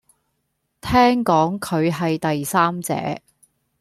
[0.81, 3.21] 聽講佢係第三者